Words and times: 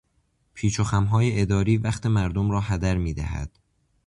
پیچوخمهای 0.53 1.41
اداری 1.41 1.77
که 1.77 1.83
وقت 1.83 2.05
مردم 2.05 2.51
را 2.51 2.59
هدر 2.61 2.97
میدهد 2.97 3.57